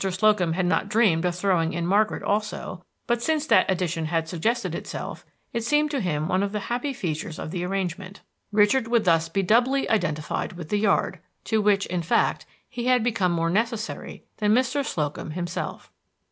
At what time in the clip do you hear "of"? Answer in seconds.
1.25-1.35, 6.41-6.53, 7.37-7.51